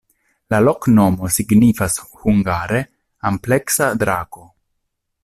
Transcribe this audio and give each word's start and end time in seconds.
La 0.53 0.59
loknomo 0.67 1.29
signifas 1.35 1.99
hungare: 2.23 2.81
ampleksa-drako. 3.33 4.49